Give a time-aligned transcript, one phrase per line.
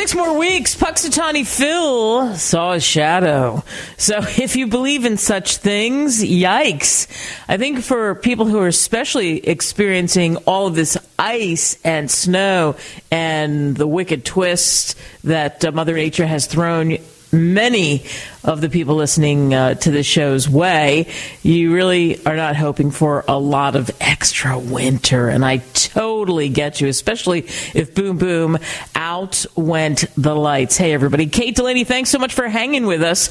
[0.00, 3.62] Six more weeks, Punxsutawney Phil saw a shadow.
[3.98, 7.06] So if you believe in such things, yikes.
[7.46, 12.76] I think for people who are especially experiencing all of this ice and snow
[13.10, 16.96] and the wicked twist that uh, Mother Nature has thrown
[17.30, 18.06] many
[18.42, 21.06] of the people listening uh, to the show's way,
[21.42, 25.28] you really are not hoping for a lot of extra winter.
[25.28, 27.40] And I totally get you, especially
[27.74, 28.58] if boom, boom,
[28.94, 30.76] out went the lights.
[30.76, 31.26] Hey, everybody.
[31.26, 33.28] Kate Delaney, thanks so much for hanging with us.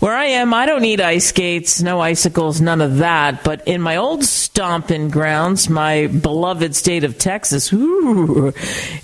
[0.00, 3.44] Where I am, I don't need ice skates, no icicles, none of that.
[3.44, 8.52] But in my old stomping grounds, my beloved state of Texas, whoo,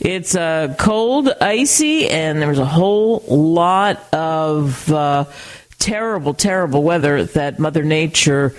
[0.00, 5.24] it's uh, cold, icy, and there's a whole lot of uh,
[5.78, 8.54] terrible, terrible weather that Mother Nature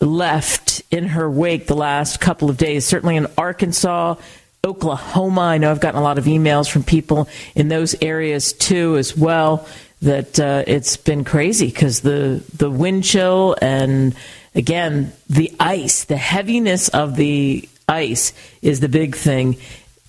[0.00, 2.84] left in her wake the last couple of days.
[2.84, 4.16] Certainly in Arkansas,
[4.64, 5.40] Oklahoma.
[5.40, 9.16] I know I've gotten a lot of emails from people in those areas too, as
[9.16, 9.66] well.
[10.02, 14.16] That uh, it's been crazy because the the wind chill and
[14.52, 19.58] again the ice, the heaviness of the ice is the big thing.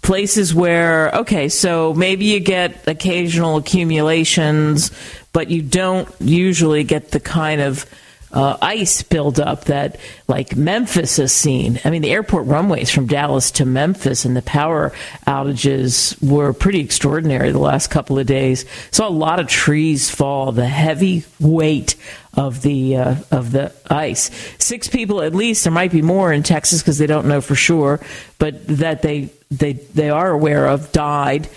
[0.04, 4.92] Places where okay, so maybe you get occasional accumulations,
[5.32, 7.86] but you don't usually get the kind of
[8.34, 11.80] uh, ice buildup that like Memphis has seen.
[11.86, 14.92] I mean, the airport runways from Dallas to Memphis and the power
[15.28, 18.66] outages were pretty extraordinary the last couple of days.
[18.90, 20.52] Saw a lot of trees fall.
[20.52, 21.96] The heavy weight
[22.34, 24.32] of the uh, of the ice.
[24.58, 25.64] Six people at least.
[25.64, 28.00] There might be more in Texas because they don't know for sure,
[28.40, 31.48] but that they they they are aware of died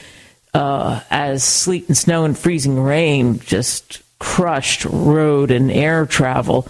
[0.53, 6.67] uh, as sleet and snow and freezing rain just crushed road and air travel.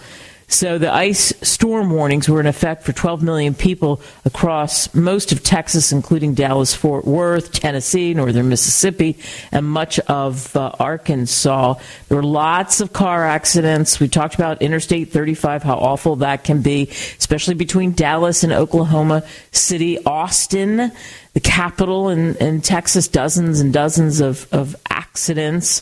[0.49, 5.43] So the ice storm warnings were in effect for 12 million people across most of
[5.43, 9.17] Texas, including Dallas, Fort Worth, Tennessee, northern Mississippi,
[9.51, 11.73] and much of uh, Arkansas.
[12.07, 13.99] There were lots of car accidents.
[13.99, 16.87] We talked about Interstate 35, how awful that can be,
[17.19, 20.93] especially between Dallas and Oklahoma City, Austin,
[21.33, 25.81] the capital in, in Texas, dozens and dozens of, of accidents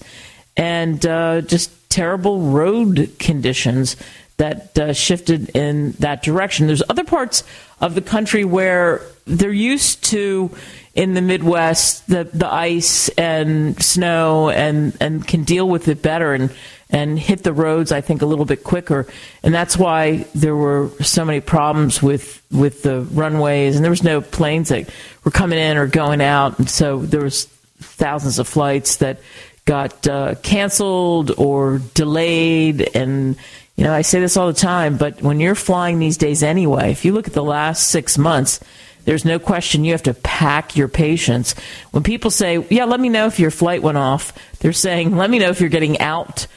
[0.58, 3.96] and uh, just terrible road conditions
[4.38, 6.68] that uh, shifted in that direction.
[6.68, 7.44] There's other parts
[7.80, 10.52] of the country where they're used to
[10.94, 16.34] in the Midwest the the ice and snow and and can deal with it better
[16.34, 16.50] and
[16.90, 19.08] and hit the roads I think a little bit quicker.
[19.44, 23.76] And that's why there were so many problems with with the runways.
[23.76, 24.90] And there was no planes that
[25.24, 26.60] were coming in or going out.
[26.60, 27.46] And so there was
[27.80, 29.20] thousands of flights that
[29.66, 32.96] got uh, canceled or delayed.
[32.96, 33.36] And,
[33.76, 36.92] you know, I say this all the time, but when you're flying these days anyway,
[36.92, 38.60] if you look at the last six months,
[39.06, 41.54] there's no question you have to pack your patience.
[41.92, 45.30] When people say, yeah, let me know if your flight went off, they're saying, let
[45.30, 46.48] me know if you're getting out.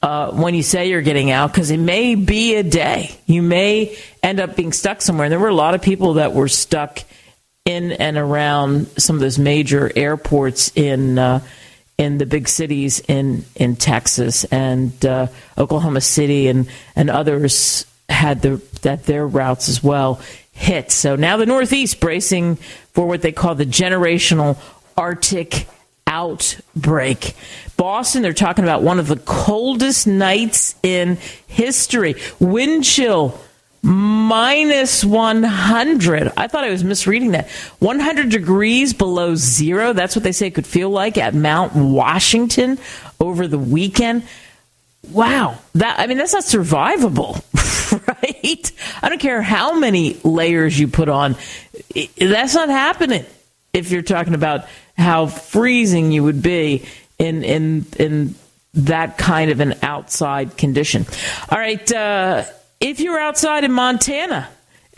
[0.00, 3.10] Uh, when you say you're getting out, because it may be a day.
[3.26, 5.24] You may end up being stuck somewhere.
[5.24, 7.00] And there were a lot of people that were stuck
[7.64, 11.40] in and around some of those major airports in uh,
[11.98, 15.26] in the big cities in in Texas and uh,
[15.58, 20.20] Oklahoma City and and others had the that their routes as well
[20.52, 20.90] hit.
[20.90, 24.56] So now the Northeast bracing for what they call the generational
[24.96, 25.68] Arctic
[26.06, 27.34] outbreak.
[27.76, 32.14] Boston, they're talking about one of the coldest nights in history.
[32.40, 33.38] Wind chill
[33.82, 36.32] minus 100.
[36.36, 37.48] I thought I was misreading that.
[37.78, 39.92] 100 degrees below zero.
[39.92, 42.78] That's what they say it could feel like at Mount Washington
[43.20, 44.24] over the weekend.
[45.10, 45.58] Wow.
[45.74, 47.42] That, I mean, that's not survivable,
[48.08, 48.72] right?
[49.02, 51.36] I don't care how many layers you put on.
[52.16, 53.24] That's not happening
[53.72, 54.66] if you're talking about
[54.96, 56.84] how freezing you would be
[57.18, 58.34] in, in, in
[58.74, 61.06] that kind of an outside condition.
[61.48, 61.90] All right.
[61.92, 62.44] Uh,
[62.80, 64.48] if you were outside in Montana,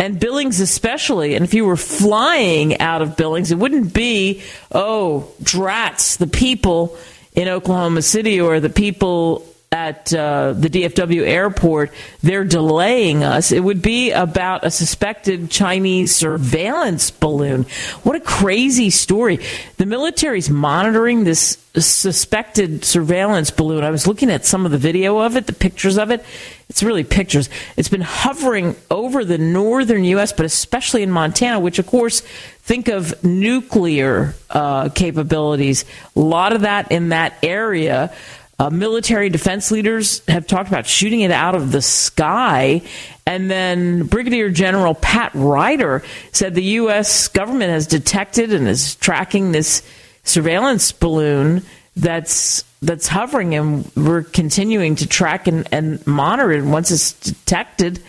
[0.01, 4.43] and Billings especially, and if you were flying out of Billings, it wouldn't be,
[4.73, 6.97] oh, drats, the people
[7.35, 11.93] in Oklahoma City or the people at uh, the DFW airport,
[12.25, 13.53] they're delaying us.
[13.53, 17.67] It would be about a suspected Chinese surveillance balloon.
[18.03, 19.39] What a crazy story.
[19.77, 23.85] The military's monitoring this suspected surveillance balloon.
[23.85, 26.25] I was looking at some of the video of it, the pictures of it.
[26.69, 27.49] It's really pictures.
[27.77, 32.21] It's been hovering over the northern U.S., but especially in Montana, which, of course,
[32.63, 35.85] think of nuclear uh, capabilities.
[36.17, 38.13] A lot of that in that area.
[38.61, 42.83] Uh, military defense leaders have talked about shooting it out of the sky.
[43.25, 46.03] And then Brigadier General Pat Ryder
[46.33, 47.29] said the U.S.
[47.29, 49.83] government has detected and is tracking this
[50.25, 51.63] surveillance balloon
[51.97, 56.63] that's that's hovering, and we're continuing to track and, and monitor it.
[56.63, 58.03] Once it's detected,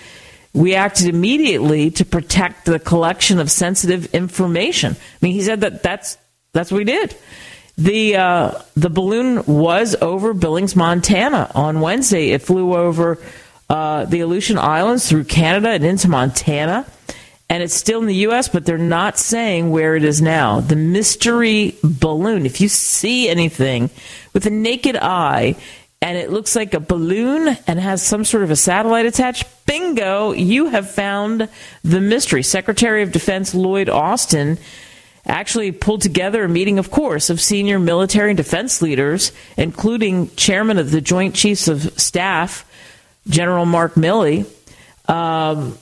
[0.53, 4.97] we acted immediately to protect the collection of sensitive information.
[4.99, 6.17] I mean, he said that that's
[6.51, 7.15] that's what we did.
[7.81, 12.29] The uh, the balloon was over Billings, Montana on Wednesday.
[12.29, 13.17] It flew over
[13.71, 16.85] uh, the Aleutian Islands through Canada and into Montana,
[17.49, 18.49] and it's still in the U.S.
[18.49, 20.59] But they're not saying where it is now.
[20.59, 22.45] The mystery balloon.
[22.45, 23.89] If you see anything
[24.31, 25.55] with a naked eye,
[26.03, 30.33] and it looks like a balloon and has some sort of a satellite attached, bingo,
[30.33, 31.49] you have found
[31.83, 32.43] the mystery.
[32.43, 34.59] Secretary of Defense Lloyd Austin
[35.31, 40.77] actually pulled together a meeting, of course, of senior military and defense leaders, including chairman
[40.77, 42.65] of the Joint Chiefs of Staff,
[43.27, 44.45] General Mark Milley,
[45.09, 45.77] um,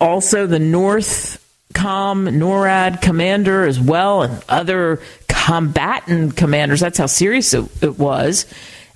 [0.00, 1.40] also the North
[1.74, 6.80] Com NORAD commander as well, and other combatant commanders.
[6.80, 8.46] That's how serious it, it was.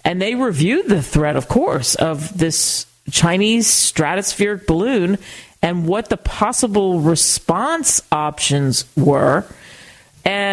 [0.05, 5.19] And they reviewed the threat, of course, of this Chinese stratospheric balloon
[5.61, 9.45] and what the possible response options were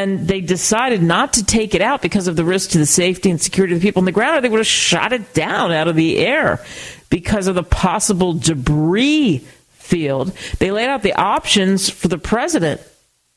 [0.05, 3.31] and they decided not to take it out because of the risk to the safety
[3.31, 5.71] and security of the people on the ground, or they would have shot it down
[5.71, 6.63] out of the air
[7.09, 9.39] because of the possible debris
[9.71, 10.31] field.
[10.59, 12.81] They laid out the options for the president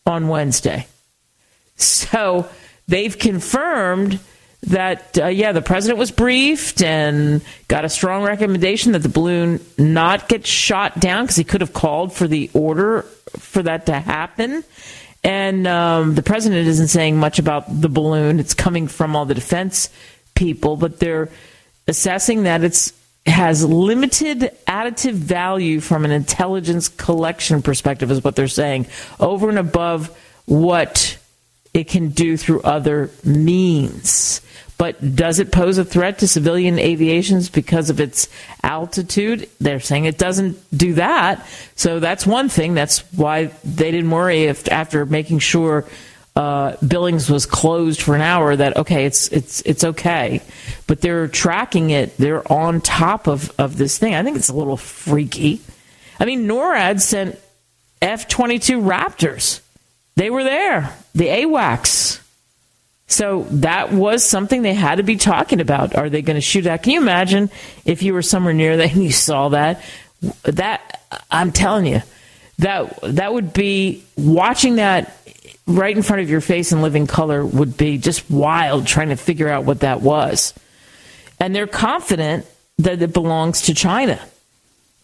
[0.04, 0.86] on Wednesday.
[1.76, 2.46] So
[2.86, 4.20] they've confirmed
[4.64, 9.64] that, uh, yeah, the president was briefed and got a strong recommendation that the balloon
[9.78, 13.02] not get shot down because he could have called for the order
[13.38, 14.64] for that to happen.
[15.28, 18.40] And um, the president isn't saying much about the balloon.
[18.40, 19.90] It's coming from all the defense
[20.34, 21.28] people, but they're
[21.86, 22.94] assessing that it's
[23.26, 28.86] has limited additive value from an intelligence collection perspective, is what they're saying,
[29.20, 30.16] over and above
[30.46, 31.18] what
[31.74, 34.40] it can do through other means.
[34.78, 38.28] But does it pose a threat to civilian aviations because of its
[38.62, 39.48] altitude?
[39.60, 41.44] They're saying it doesn't do that.
[41.74, 42.74] So that's one thing.
[42.74, 45.84] That's why they didn't worry if after making sure
[46.36, 50.40] uh, Billings was closed for an hour that okay, it's it's it's okay.
[50.86, 52.16] But they're tracking it.
[52.16, 54.14] They're on top of of this thing.
[54.14, 55.60] I think it's a little freaky.
[56.20, 57.36] I mean, NORAD sent
[58.00, 59.60] F twenty two Raptors.
[60.14, 60.96] They were there.
[61.16, 62.20] The AWACS
[63.08, 65.96] so that was something they had to be talking about.
[65.96, 66.82] Are they going to shoot at?
[66.82, 67.50] Can you imagine
[67.86, 69.82] if you were somewhere near that and you saw that?
[70.42, 72.02] That I'm telling you,
[72.58, 75.16] that that would be watching that
[75.66, 79.16] right in front of your face in living color would be just wild trying to
[79.16, 80.52] figure out what that was.
[81.40, 82.46] And they're confident
[82.78, 84.20] that it belongs to China.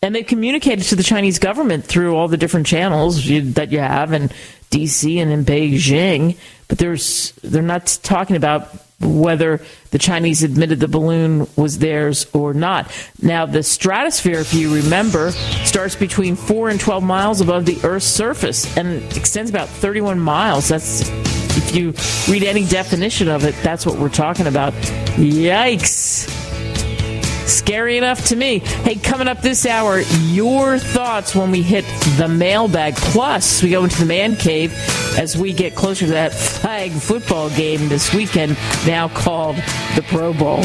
[0.02, 3.78] And they've communicated to the Chinese government through all the different channels you, that you
[3.78, 4.30] have in
[4.74, 5.20] D.C.
[5.20, 6.36] and in Beijing
[6.68, 8.68] but there's they're not talking about
[9.00, 9.60] whether
[9.90, 12.90] the Chinese admitted the balloon was theirs or not.
[13.20, 18.06] Now, the stratosphere, if you remember, starts between 4 and 12 miles above the Earth's
[18.06, 20.68] surface and extends about 31 miles.
[20.68, 21.92] That's, if you
[22.32, 24.72] read any definition of it, that's what we're talking about.
[25.16, 26.43] Yikes.
[27.46, 28.58] Scary enough to me.
[28.58, 31.84] Hey, coming up this hour, your thoughts when we hit
[32.16, 32.96] the mailbag.
[32.96, 34.72] Plus, we go into the man cave
[35.18, 39.56] as we get closer to that flag football game this weekend, now called
[39.94, 40.64] the Pro Bowl.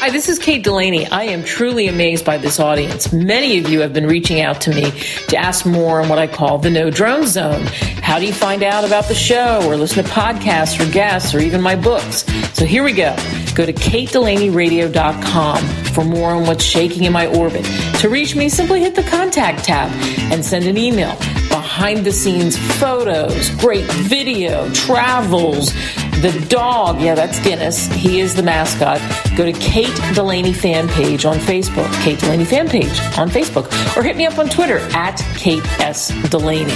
[0.00, 1.08] Hi, this is Kate Delaney.
[1.08, 3.12] I am truly amazed by this audience.
[3.12, 4.92] Many of you have been reaching out to me
[5.26, 7.66] to ask more on what I call the no drone zone.
[8.00, 11.40] How do you find out about the show or listen to podcasts or guests or
[11.40, 12.24] even my books?
[12.56, 13.16] So here we go.
[13.56, 17.64] Go to katedelaneyradio.com for more on what's shaking in my orbit.
[17.98, 19.90] To reach me, simply hit the contact tab
[20.32, 21.16] and send an email.
[21.48, 25.72] Behind the scenes photos, great video, travels,
[26.20, 27.86] the dog, yeah, that's Guinness.
[27.92, 29.00] He is the mascot.
[29.36, 34.02] Go to Kate Delaney fan page on Facebook, Kate Delaney fan page on Facebook, or
[34.02, 36.08] hit me up on Twitter at Kate S.
[36.30, 36.72] Delaney.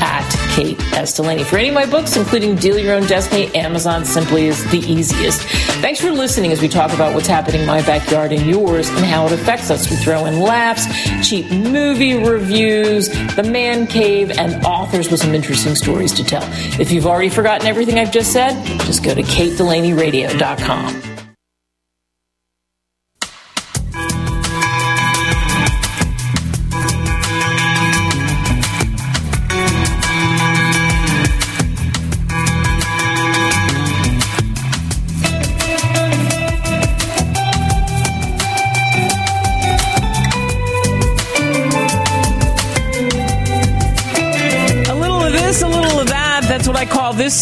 [0.00, 1.14] At Kate S.
[1.14, 1.42] Delaney.
[1.42, 5.40] For any of my books, including Deal Your Own Destiny, Amazon simply is the easiest.
[5.80, 9.00] Thanks for listening as we talk about what's happening in my backyard and yours and
[9.00, 9.90] how it affects us.
[9.90, 10.86] We throw in laughs,
[11.28, 16.44] cheap movie reviews, the man cave, and authors with some interesting stories to tell.
[16.80, 21.13] If you've already forgotten everything I've just said, just go to katedelaneyradio.com.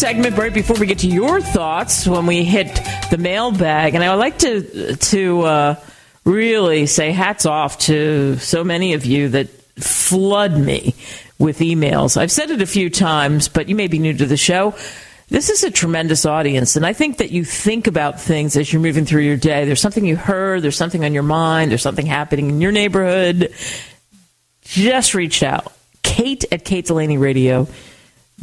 [0.03, 2.77] segment right before we get to your thoughts when we hit
[3.09, 3.95] the mailbag.
[3.95, 5.75] And I would like to to uh,
[6.25, 9.47] really say hats off to so many of you that
[9.81, 10.93] flood me
[11.39, 12.17] with emails.
[12.17, 14.75] I've said it a few times, but you may be new to the show.
[15.29, 18.81] This is a tremendous audience, and I think that you think about things as you're
[18.81, 19.63] moving through your day.
[19.63, 23.53] There's something you heard, there's something on your mind, there's something happening in your neighborhood.
[24.63, 25.71] Just reach out.
[26.01, 26.65] Kate at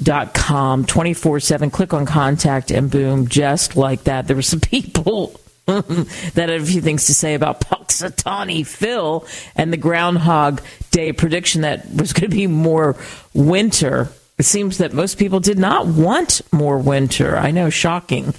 [0.00, 1.70] katedelaneyradio.com 24 7.
[1.70, 4.26] Click on contact and boom, just like that.
[4.26, 9.72] There were some people that had a few things to say about Punxsutawney Phil and
[9.72, 12.96] the Groundhog Day prediction that was going to be more
[13.34, 14.08] winter.
[14.38, 17.36] It seems that most people did not want more winter.
[17.36, 18.34] I know, shocking.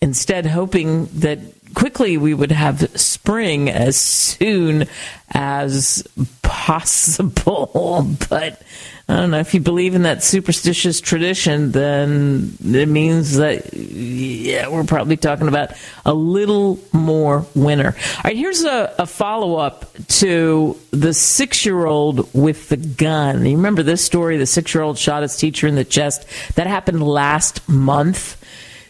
[0.00, 1.38] Instead, hoping that
[1.74, 4.86] quickly we would have spring as soon
[5.30, 6.06] as
[6.42, 8.08] possible.
[8.28, 8.60] But
[9.08, 14.68] I don't know if you believe in that superstitious tradition, then it means that yeah,
[14.68, 15.72] we're probably talking about
[16.06, 17.88] a little more winter.
[17.88, 23.44] All right, here's a, a follow up to the six year old with the gun.
[23.44, 24.38] You remember this story?
[24.38, 26.26] The six year old shot his teacher in the chest.
[26.54, 28.40] That happened last month.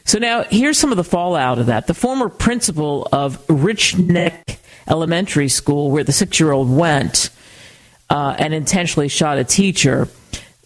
[0.05, 1.87] So now here's some of the fallout of that.
[1.87, 4.59] The former principal of Rich Neck
[4.89, 7.31] Elementary School, where the six year old went
[8.11, 10.09] uh, and intentionally shot a teacher,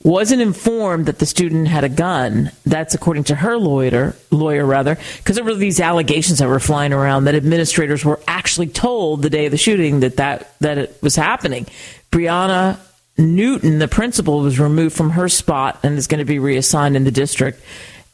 [0.03, 2.51] wasn't informed that the student had a gun.
[2.67, 6.93] That's according to her lawyer, lawyer rather, because there were these allegations that were flying
[6.93, 10.99] around that administrators were actually told the day of the shooting that that, that it
[11.03, 11.67] was happening.
[12.11, 12.79] Brianna
[13.17, 17.05] Newton, the principal, was removed from her spot and is going to be reassigned in
[17.05, 17.61] the district.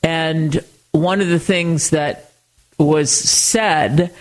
[0.03, 0.63] And
[0.95, 2.31] one of the things that
[2.79, 4.15] was said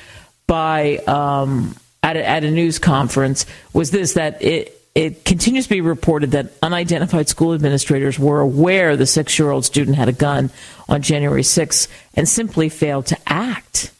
[0.47, 5.69] by um, at, a, at a news conference was this that it it continues to
[5.71, 10.13] be reported that unidentified school administrators were aware the six year old student had a
[10.13, 10.51] gun
[10.87, 13.91] on January 6th and simply failed to act.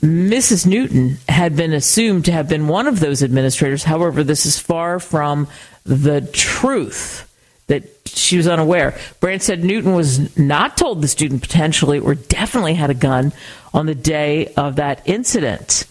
[0.00, 0.66] Mrs.
[0.66, 3.84] Newton had been assumed to have been one of those administrators.
[3.84, 5.46] However, this is far from
[5.84, 7.26] the truth
[7.66, 8.98] that she was unaware.
[9.20, 13.32] Brandt said Newton was not told the student potentially or definitely had a gun
[13.72, 15.86] on the day of that incident.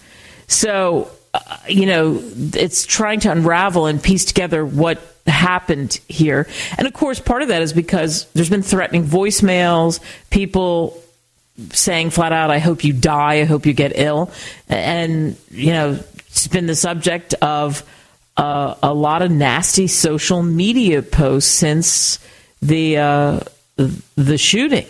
[0.48, 2.22] So, uh, you know,
[2.54, 6.48] it's trying to unravel and piece together what happened here.
[6.78, 10.00] And of course, part of that is because there's been threatening voicemails,
[10.30, 11.02] people
[11.72, 14.32] saying flat out, I hope you die, I hope you get ill.
[14.68, 17.84] And, you know, it's been the subject of
[18.40, 22.20] uh, a lot of nasty social media posts since
[22.62, 23.40] the, uh,
[24.16, 24.88] the shooting.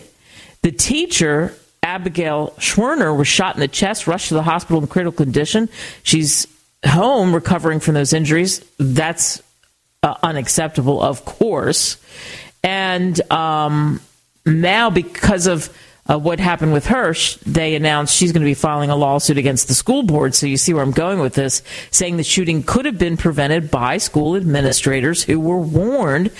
[0.62, 1.52] The teacher,
[1.82, 5.68] Abigail Zwerner, was shot in the chest, rushed to the hospital in critical condition.
[6.04, 6.46] She's
[6.86, 8.64] home recovering from those injuries.
[8.78, 9.42] That's
[10.04, 11.96] uh, unacceptable, of course.
[12.62, 14.00] And um,
[14.46, 15.76] now, because of
[16.10, 19.68] uh, what happened with Hirsch, they announced she's going to be filing a lawsuit against
[19.68, 20.34] the school board.
[20.34, 21.62] So you see where I'm going with this,
[21.92, 26.32] saying the shooting could have been prevented by school administrators who were warned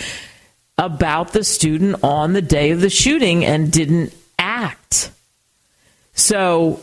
[0.77, 5.13] about the student on the day of the shooting and didn't act.
[6.15, 6.81] So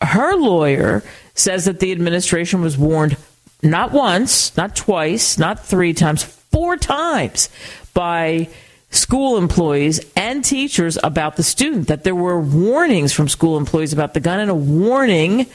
[0.00, 1.02] her lawyer
[1.34, 3.18] says that the administration was warned
[3.62, 7.50] not once, not twice, not three times, four times
[7.92, 8.48] by
[8.92, 14.14] school employees and teachers about the student, that there were warnings from school employees about
[14.14, 15.46] the gun and a warning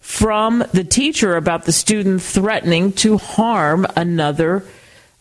[0.00, 4.64] from the teacher about the student threatening to harm another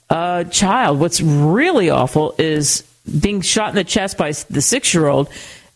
[0.10, 1.00] uh, child.
[1.00, 2.84] What's really awful is
[3.20, 5.30] being shot in the chest by the six year old,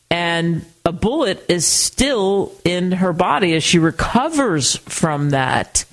[0.10, 5.86] and a bullet is still in her body as she recovers from that.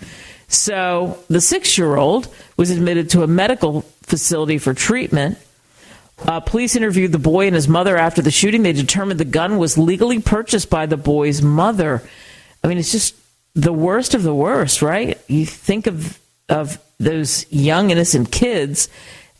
[0.48, 5.38] So the six year old was admitted to a medical facility for treatment.
[6.24, 8.62] Uh, police interviewed the boy and his mother after the shooting.
[8.62, 12.02] They determined the gun was legally purchased by the boy's mother.
[12.62, 13.14] I mean, it's just
[13.54, 15.20] the worst of the worst, right?
[15.28, 18.88] You think of of those young innocent kids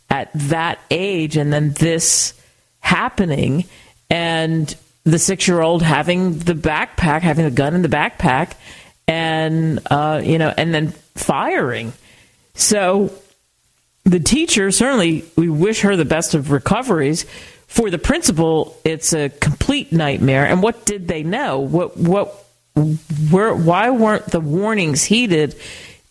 [0.09, 2.33] at that age, and then this
[2.79, 3.65] happening,
[4.09, 8.53] and the six year old having the backpack, having the gun in the backpack,
[9.07, 11.93] and uh, you know, and then firing.
[12.53, 13.11] So
[14.05, 17.25] the teacher certainly we wish her the best of recoveries.
[17.67, 20.45] For the principal, it's a complete nightmare.
[20.45, 21.59] And what did they know?
[21.59, 22.45] What what
[23.31, 25.55] where why weren't the warnings heeded?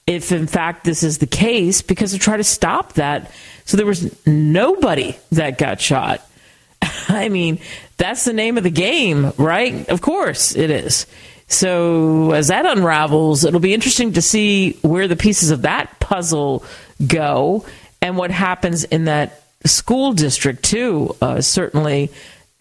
[0.07, 3.30] If in fact this is the case, because to try to stop that,
[3.64, 6.20] so there was nobody that got shot.
[7.09, 7.61] I mean,
[7.96, 9.88] that's the name of the game, right?
[9.88, 11.07] Of course it is.
[11.46, 16.64] So as that unravels, it'll be interesting to see where the pieces of that puzzle
[17.07, 17.64] go
[18.04, 22.10] and what happens in that school district too, uh, certainly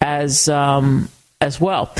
[0.00, 1.94] as um, as well.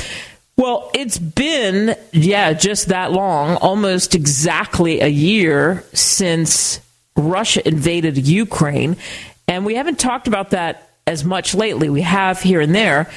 [0.57, 6.79] Well, it's been yeah, just that long, almost exactly a year since
[7.15, 8.97] Russia invaded Ukraine,
[9.47, 11.87] and we haven't talked about that as much lately.
[11.87, 13.11] We have here and there,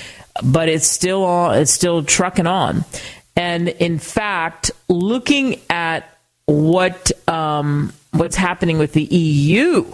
[0.45, 2.85] but it's still it's still trucking on.
[3.35, 6.05] And in fact, looking at
[6.45, 9.87] what um, what's happening with the EU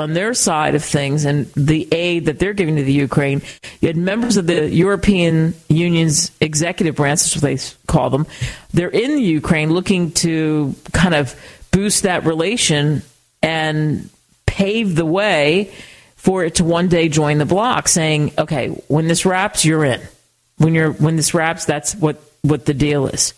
[0.00, 3.42] on their side of things and the aid that they're giving to the Ukraine.
[3.80, 8.26] You had members of the European Union's executive branch, that's what they call them.
[8.72, 11.34] They're in the Ukraine looking to kind of
[11.70, 13.02] boost that relation
[13.42, 14.10] and
[14.46, 15.72] pave the way
[16.16, 20.00] for it to one day join the bloc, saying, okay, when this wraps, you're in.
[20.58, 23.32] When you're when this wraps, that's what, what the deal is.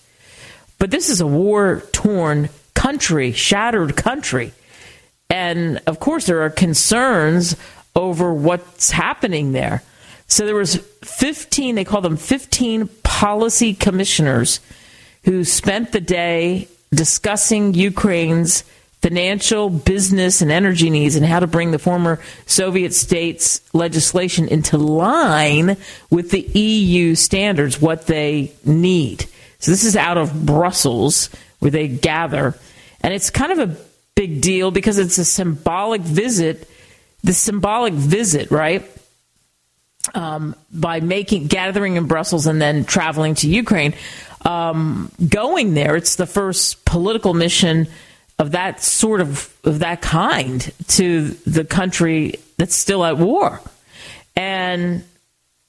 [0.80, 4.52] But this is a war torn country, shattered country
[5.32, 7.56] and of course, there are concerns
[7.96, 9.82] over what's happening there.
[10.26, 14.60] So there was 15, they call them 15 policy commissioners
[15.24, 18.62] who spent the day discussing Ukraine's
[19.00, 24.76] financial, business, and energy needs and how to bring the former Soviet states' legislation into
[24.76, 25.78] line
[26.10, 29.24] with the EU standards, what they need.
[29.60, 32.54] So this is out of Brussels where they gather.
[33.00, 33.76] And it's kind of a
[34.14, 36.68] big deal because it's a symbolic visit,
[37.22, 38.88] the symbolic visit, right?
[40.14, 43.94] Um, by making gathering in Brussels and then traveling to Ukraine,
[44.44, 47.86] um, going there, it's the first political mission
[48.38, 53.60] of that sort of of that kind to the country that's still at war.
[54.34, 55.04] And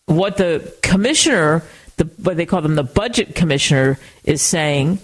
[0.08, 1.63] what the commissioner,
[1.97, 4.99] the what they call them, the budget commissioner, is saying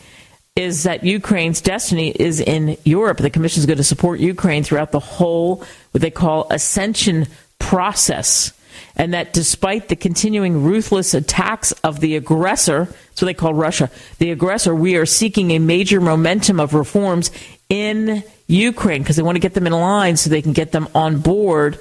[0.55, 3.19] is that Ukraine's destiny is in Europe.
[3.19, 7.27] The Commission is going to support Ukraine throughout the whole, what they call, ascension
[7.59, 8.53] process.
[8.95, 13.89] and that despite the continuing ruthless attacks of the aggressor, that's what they call Russia,
[14.17, 17.31] the aggressor, we are seeking a major momentum of reforms
[17.69, 20.87] in Ukraine because they want to get them in line so they can get them
[20.93, 21.79] on board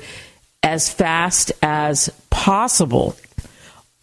[0.63, 3.17] as fast as possible.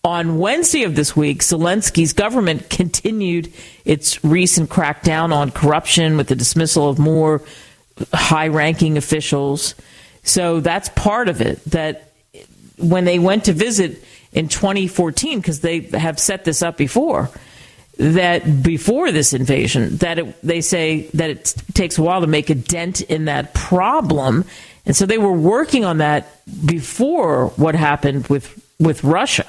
[0.06, 3.52] On Wednesday of this week, Zelensky's government continued
[3.86, 7.41] its recent crackdown on corruption with the dismissal of more
[8.13, 9.74] high ranking officials.
[10.22, 11.63] So that's part of it.
[11.65, 12.12] That
[12.78, 17.32] when they went to visit in 2014, because they have set this up before,
[17.98, 22.52] that before this invasion, that it, they say that it takes a while to make
[22.52, 24.46] a dent in that problem,
[24.86, 29.46] and so they were working on that before what happened with with Russia,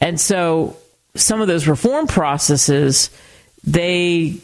[0.00, 0.76] and so
[1.14, 3.10] some of those reform processes,
[3.64, 4.40] they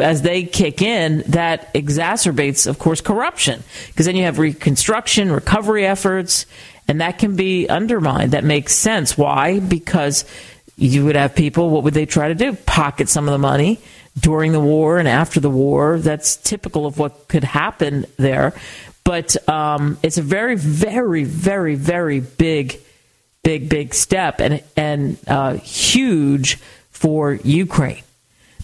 [0.00, 5.86] as they kick in, that exacerbates, of course, corruption because then you have reconstruction, recovery
[5.86, 6.46] efforts,
[6.88, 8.32] and that can be undermined.
[8.32, 9.18] That makes sense.
[9.18, 9.60] Why?
[9.60, 10.24] Because
[10.76, 12.54] you would have people, what would they try to do?
[12.54, 13.78] Pocket some of the money
[14.18, 15.98] during the war and after the war.
[15.98, 18.54] That's typical of what could happen there.
[19.04, 22.80] But um, it's a very, very, very, very big,
[23.42, 26.56] big, big step and, and uh, huge
[26.90, 28.02] for Ukraine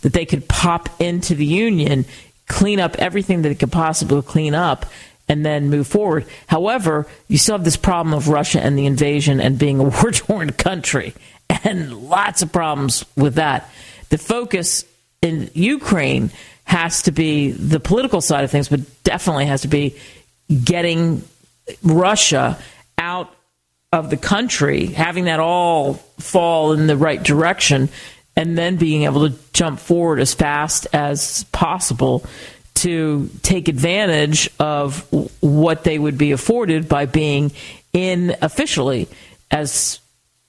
[0.03, 2.05] that they could pop into the union,
[2.47, 4.87] clean up everything that they could possibly clean up,
[5.29, 6.25] and then move forward.
[6.47, 10.11] However, you still have this problem of Russia and the invasion and being a war
[10.13, 11.15] torn country,
[11.65, 13.71] and lots of problems with that.
[14.11, 14.85] The focus
[15.21, 16.31] in Ukraine
[16.65, 19.97] has to be the political side of things, but definitely has to be
[20.65, 21.23] getting
[21.83, 22.59] Russia
[22.97, 23.35] out
[23.93, 27.89] of the country, having that all fall in the right direction,
[28.37, 32.25] and then being able to jump forward as fast as possible
[32.75, 35.07] to take advantage of
[35.41, 37.51] what they would be afforded by being
[37.93, 39.09] in officially
[39.51, 39.99] as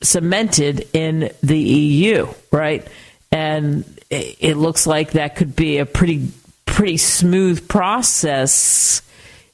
[0.04, 2.88] cemented in the EU, right?
[3.32, 6.28] And it looks like that could be a pretty
[6.65, 9.02] pretty smooth process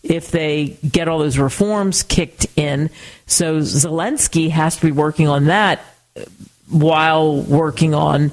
[0.04, 2.90] if they get all those reforms kicked in.
[3.28, 5.82] So Zelensky has to be working on that
[6.70, 8.32] while working on,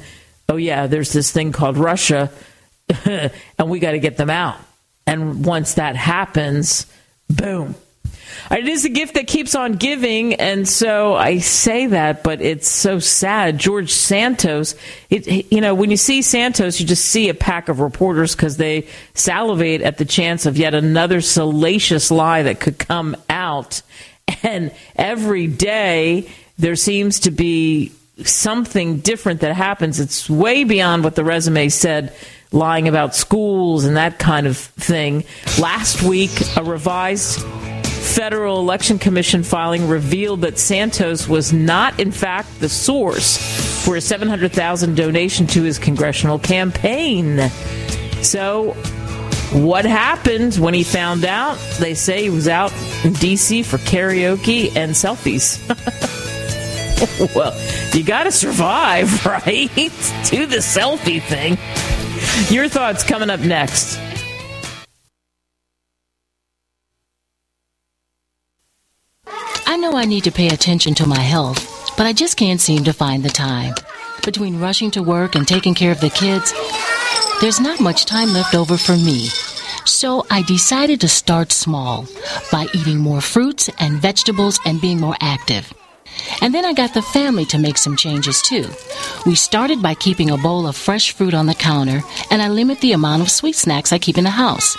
[0.49, 2.31] oh, yeah, there's this thing called Russia,
[3.05, 3.31] and
[3.71, 4.57] we got to get them out.
[5.07, 6.87] And once that happens,
[7.29, 7.75] boom.
[8.51, 12.69] It is a gift that keeps on giving, and so I say that, but it's
[12.69, 13.59] so sad.
[13.59, 14.75] George Santos,
[15.11, 18.57] it, you know, when you see Santos, you just see a pack of reporters because
[18.57, 23.83] they salivate at the chance of yet another salacious lie that could come out.
[24.45, 27.93] And every day there seems to be
[28.25, 30.01] something different that happens.
[30.01, 32.13] It's way beyond what the resume said,
[32.51, 35.25] lying about schools and that kind of thing.
[35.61, 37.41] Last week, a revised
[38.03, 43.39] Federal Election Commission filing revealed that Santos was not, in fact, the source
[43.85, 47.49] for a 700,000 donation to his congressional campaign.
[48.21, 48.77] So,
[49.53, 51.59] what happened when he found out?
[51.79, 52.73] They say he was out
[53.05, 53.63] in D.C.
[53.63, 55.61] for karaoke and selfies.
[57.35, 57.55] well,
[57.95, 59.71] you got to survive, right?
[59.75, 61.59] Do the selfie thing.
[62.55, 63.99] Your thoughts coming up next.
[69.67, 72.85] I know I need to pay attention to my health, but I just can't seem
[72.85, 73.75] to find the time.
[74.25, 76.53] Between rushing to work and taking care of the kids,
[77.43, 79.27] there's not much time left over for me.
[79.85, 82.07] So I decided to start small
[82.53, 85.75] by eating more fruits and vegetables and being more active.
[86.41, 88.69] And then I got the family to make some changes too.
[89.27, 92.81] We started by keeping a bowl of fresh fruit on the counter, and I limit
[92.81, 94.77] the amount of sweet snacks I keep in the house.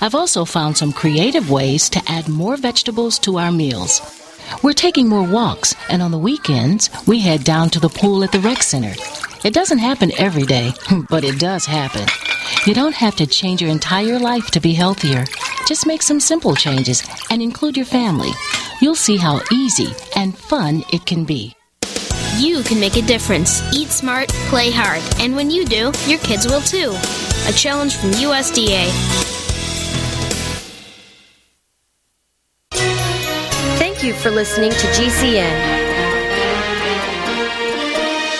[0.00, 4.00] I've also found some creative ways to add more vegetables to our meals.
[4.62, 8.32] We're taking more walks, and on the weekends, we head down to the pool at
[8.32, 8.94] the rec center.
[9.44, 10.72] It doesn't happen every day,
[11.10, 12.06] but it does happen.
[12.66, 15.24] You don't have to change your entire life to be healthier.
[15.66, 18.30] Just make some simple changes and include your family.
[18.80, 21.54] You'll see how easy and fun it can be.
[22.38, 23.62] You can make a difference.
[23.72, 26.94] Eat smart, play hard, and when you do, your kids will too.
[27.48, 29.45] A challenge from USDA.
[34.06, 35.50] You for listening to GCN.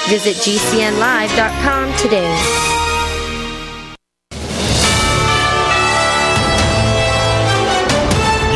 [0.08, 2.62] Visit GCNlive.com today.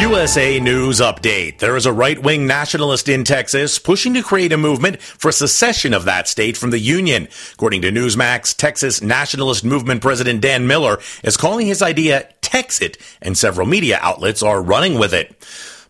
[0.01, 1.59] USA News Update.
[1.59, 5.93] There is a right wing nationalist in Texas pushing to create a movement for secession
[5.93, 7.27] of that state from the Union.
[7.55, 13.37] According to Newsmax, Texas Nationalist Movement President Dan Miller is calling his idea Texit, and
[13.37, 15.35] several media outlets are running with it.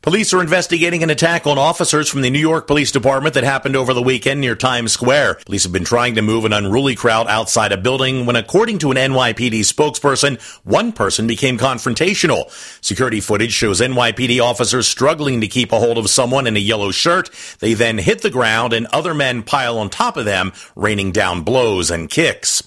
[0.03, 3.77] Police are investigating an attack on officers from the New York Police Department that happened
[3.77, 5.35] over the weekend near Times Square.
[5.45, 8.91] Police have been trying to move an unruly crowd outside a building when, according to
[8.91, 12.51] an NYPD spokesperson, one person became confrontational.
[12.83, 16.93] Security footage shows NYPD officers struggling to keep a hold of someone in a yellow
[16.93, 17.29] shirt.
[17.59, 21.43] They then hit the ground and other men pile on top of them, raining down
[21.43, 22.63] blows and kicks.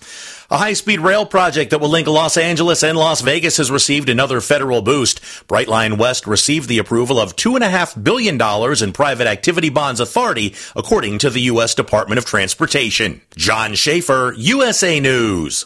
[0.54, 4.08] A high speed rail project that will link Los Angeles and Las Vegas has received
[4.08, 5.20] another federal boost.
[5.48, 8.40] Brightline West received the approval of $2.5 billion
[8.84, 11.74] in private activity bonds authority, according to the U.S.
[11.74, 13.22] Department of Transportation.
[13.36, 15.66] John Schaefer, USA News.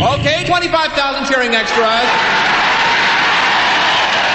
[0.00, 2.06] Okay, 25,000 cheering extras.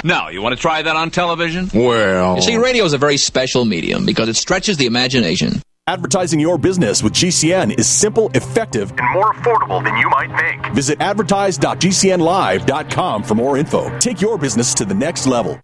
[0.04, 1.70] Now, you want to try that on television?
[1.72, 2.36] Well.
[2.36, 5.62] You see, radio is a very special medium because it stretches the imagination.
[5.86, 10.66] Advertising your business with GCN is simple, effective, and more affordable than you might think.
[10.74, 13.98] Visit advertise.gcnlive.com for more info.
[13.98, 15.58] Take your business to the next level.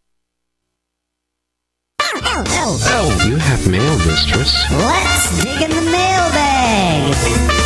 [2.02, 4.54] Oh, you have mail, mistress.
[4.70, 7.60] Let's dig in the mailbag.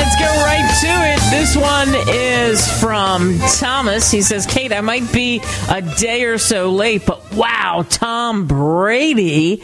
[0.00, 1.20] Let's go right to it.
[1.30, 4.10] This one is from Thomas.
[4.10, 9.62] He says, Kate, I might be a day or so late, but wow, Tom Brady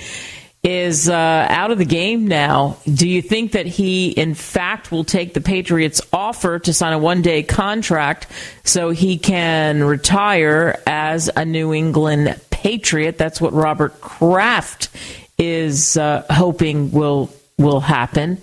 [0.62, 2.76] is uh, out of the game now.
[2.84, 6.98] Do you think that he, in fact, will take the Patriots' offer to sign a
[6.98, 8.26] one day contract
[8.62, 13.16] so he can retire as a New England Patriot?
[13.16, 14.90] That's what Robert Kraft
[15.38, 18.42] is uh, hoping will will happen.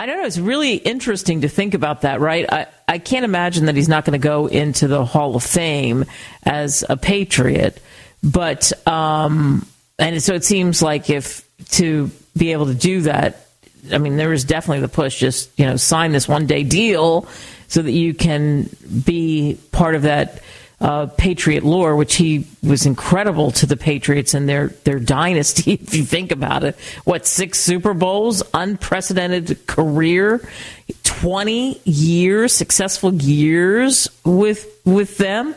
[0.00, 0.24] I don't know.
[0.24, 2.50] It's really interesting to think about that, right?
[2.50, 6.06] I, I can't imagine that he's not going to go into the Hall of Fame
[6.42, 7.82] as a Patriot,
[8.22, 9.66] but um,
[9.98, 13.46] and so it seems like if to be able to do that,
[13.92, 15.18] I mean, there is definitely the push.
[15.18, 17.28] Just you know, sign this one day deal
[17.68, 18.70] so that you can
[19.04, 20.42] be part of that
[20.80, 25.72] uh, Patriot lore, which he was incredible to the Patriots and their their dynasty.
[25.82, 30.40] If you think about it, what six Super Bowls, unprecedented career,
[31.02, 35.54] twenty years, successful years with with them.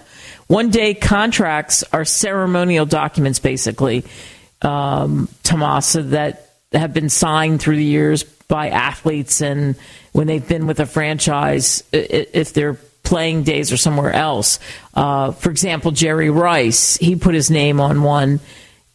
[0.48, 4.04] One day contracts are ceremonial documents, basically
[4.64, 9.76] um, Tomasa that have been signed through the years by athletes and
[10.12, 14.60] when they've been with a franchise, if they're playing days or somewhere else.
[14.94, 18.39] Uh, for example, Jerry Rice, he put his name on one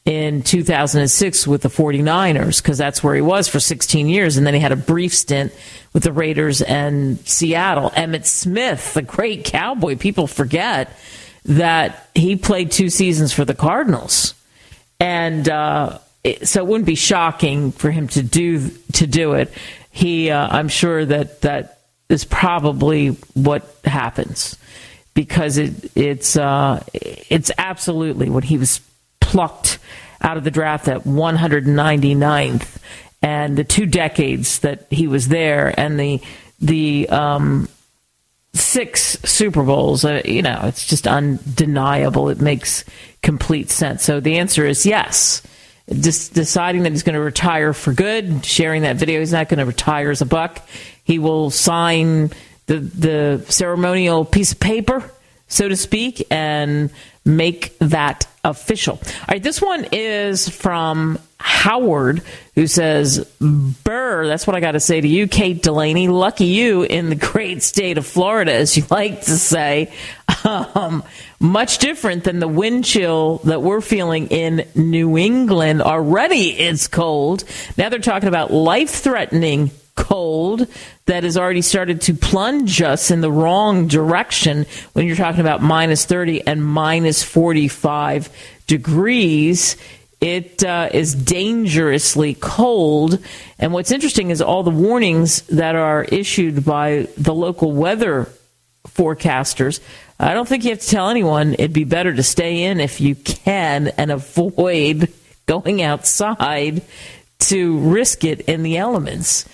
[0.04, 4.36] in 2006 with the 49ers because that's where he was for 16 years.
[4.36, 5.52] And then he had a brief stint
[5.92, 7.90] with the Raiders and Seattle.
[7.90, 10.90] Emmitt Smith, the great cowboy, people forget
[11.44, 14.34] that he played two seasons for the Cardinals
[15.00, 15.98] and uh,
[16.42, 19.52] so it wouldn't be shocking for him to do to do it.
[19.90, 21.77] He, uh, I'm sure that that
[22.08, 24.56] is probably what happens
[25.14, 28.80] because it it's uh, it's absolutely when he was
[29.20, 29.78] plucked
[30.20, 32.78] out of the draft at 199th,
[33.20, 36.20] and the two decades that he was there, and the
[36.60, 37.68] the um,
[38.54, 40.04] six Super Bowls.
[40.04, 42.28] Uh, you know, it's just undeniable.
[42.28, 42.84] It makes
[43.22, 44.04] complete sense.
[44.04, 45.42] So the answer is yes.
[45.88, 49.20] Just deciding that he's going to retire for good, sharing that video.
[49.20, 50.60] He's not going to retire as a Buc.
[51.08, 52.30] He will sign
[52.66, 55.10] the the ceremonial piece of paper,
[55.48, 56.90] so to speak, and
[57.24, 58.98] make that official.
[59.02, 62.22] All right, this one is from Howard,
[62.54, 66.08] who says, Burr, that's what I got to say to you, Kate Delaney.
[66.08, 69.90] Lucky you in the great state of Florida, as you like to say.
[70.44, 71.02] Um,
[71.40, 75.80] much different than the wind chill that we're feeling in New England.
[75.80, 77.44] Already it's cold.
[77.76, 80.68] Now they're talking about life threatening cold
[81.08, 85.62] that has already started to plunge us in the wrong direction when you're talking about
[85.62, 88.28] minus 30 and minus 45
[88.66, 89.78] degrees.
[90.20, 93.24] It uh, is dangerously cold.
[93.58, 98.28] And what's interesting is all the warnings that are issued by the local weather
[98.86, 99.80] forecasters.
[100.20, 103.00] I don't think you have to tell anyone it'd be better to stay in if
[103.00, 105.10] you can and avoid
[105.46, 106.82] going outside
[107.38, 109.48] to risk it in the elements.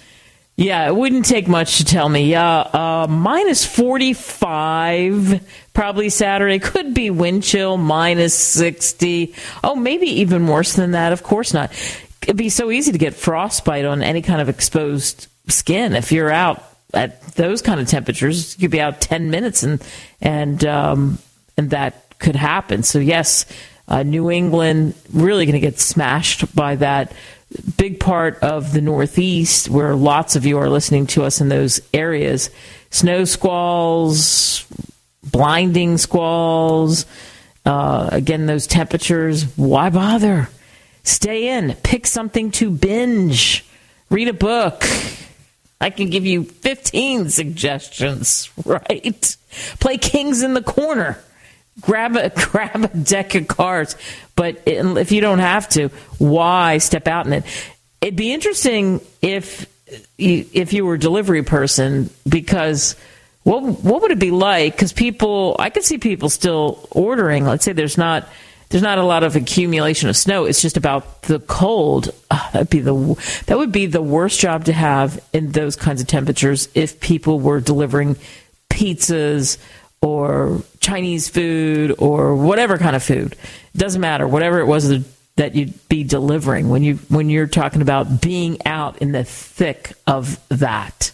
[0.57, 2.31] Yeah, it wouldn't take much to tell me.
[2.31, 5.41] Yeah, uh, minus 45
[5.73, 6.61] probably Saturday.
[6.61, 9.35] Could be wind chill, minus 60.
[9.65, 11.13] Oh, maybe even worse than that.
[11.13, 11.73] Of course not.
[12.23, 15.95] It'd be so easy to get frostbite on any kind of exposed skin.
[15.95, 16.63] If you're out
[16.95, 19.83] at those kind of temperatures, you could be out 10 minutes and,
[20.21, 21.19] and, um,
[21.57, 22.85] and that could happen.
[22.85, 23.45] So, yes,
[23.89, 27.13] uh, New England really going to get smashed by that
[27.77, 31.81] big part of the Northeast, where lots of you are listening to us in those
[31.93, 32.51] areas,
[32.91, 34.67] snow squalls,
[35.23, 37.07] blinding squalls,
[37.65, 40.49] uh, again, those temperatures, why bother?
[41.03, 43.65] Stay in, pick something to binge,
[44.11, 44.85] read a book.
[45.81, 49.37] I can give you 15 suggestions, right?
[49.81, 51.23] Play Kings in the Corner
[51.81, 53.97] grab a grab a deck of cards.
[54.37, 57.45] But if you don't have to, why step out in it?
[58.01, 59.67] It'd be interesting if
[60.19, 62.97] you, if you were a delivery person because
[63.45, 64.75] what what would it be like?
[64.75, 67.45] Because people, I could see people still ordering.
[67.45, 68.29] Let's say there's not
[68.71, 70.47] there's not a lot of accumulation of snow.
[70.47, 72.11] It's just about the cold.
[72.31, 72.95] Oh, that'd be the
[73.47, 77.39] that would be the worst job to have in those kinds of temperatures if people
[77.39, 78.17] were delivering
[78.71, 79.59] pizzas
[80.05, 83.35] or Chinese food or whatever kind of food.
[83.75, 84.29] Doesn't matter.
[84.29, 85.03] Whatever it was
[85.37, 89.95] that you'd be delivering when you when you're talking about being out in the thick
[90.07, 91.11] of that.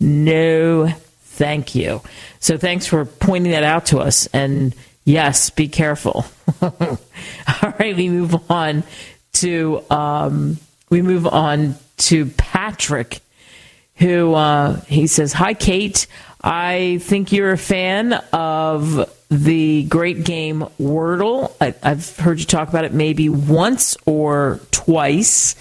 [0.00, 2.00] No, thank you.
[2.40, 4.26] So thanks for pointing that out to us.
[4.32, 6.24] And yes, be careful.
[6.62, 6.98] All
[7.78, 8.82] right, we move on
[9.34, 10.56] to um,
[10.88, 13.20] we move on to Patrick,
[13.96, 16.06] who uh, he says, "Hi, Kate."
[16.42, 21.52] I think you're a fan of the great game Wordle.
[21.60, 25.54] I, have heard you talk about it maybe once or twice.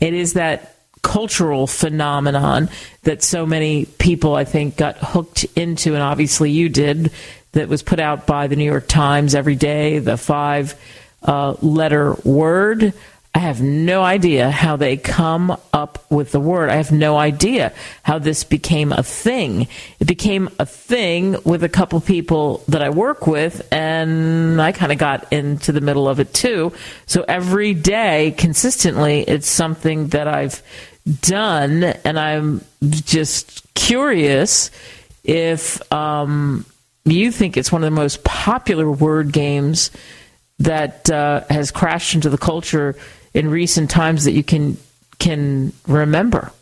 [0.00, 2.68] It is that cultural phenomenon
[3.04, 7.12] that so many people, I think, got hooked into, and obviously you did,
[7.52, 10.74] that was put out by the New York Times every day, the five
[11.22, 12.92] uh, letter word.
[13.34, 16.70] I have no idea how they come up with the word.
[16.70, 17.72] I have no idea
[18.04, 19.66] how this became a thing.
[19.98, 24.92] It became a thing with a couple people that I work with, and I kind
[24.92, 26.72] of got into the middle of it too.
[27.06, 30.62] So every day, consistently, it's something that I've
[31.22, 34.70] done, and I'm just curious
[35.24, 36.64] if um,
[37.04, 39.90] you think it's one of the most popular word games
[40.60, 42.94] that uh, has crashed into the culture
[43.34, 44.76] in recent times that you can
[45.18, 46.52] can remember.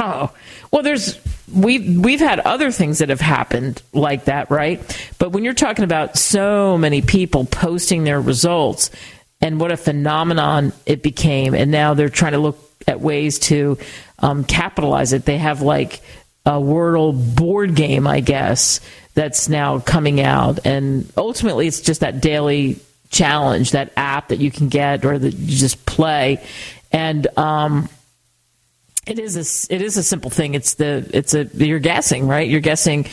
[0.00, 0.32] Oh,
[0.70, 1.18] well, there's
[1.50, 4.80] we we've had other things that have happened like that, right?
[5.18, 8.90] But when you're talking about so many people posting their results
[9.40, 13.78] and what a phenomenon it became, and now they're trying to look at ways to
[14.18, 15.24] um, capitalize it.
[15.24, 16.02] They have like
[16.44, 18.80] a Wordle board game, I guess,
[19.14, 22.78] that's now coming out, and ultimately it's just that daily
[23.10, 26.44] challenge, that app that you can get or that you just play,
[26.92, 27.88] and um,
[29.06, 30.54] it is a it is a simple thing.
[30.54, 32.48] It's the it's a you're guessing right.
[32.48, 33.06] You're guessing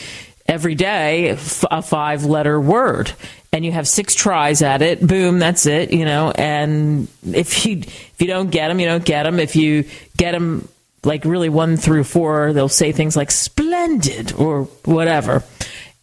[0.48, 1.30] every day
[1.70, 3.12] a five letter word.
[3.52, 5.04] And you have six tries at it.
[5.04, 6.30] Boom that's it you know?
[6.30, 9.84] And if you if you don't get them you don't get them if you
[10.16, 10.68] get them
[11.04, 15.42] like really one through four they'll say things like splendid or whatever.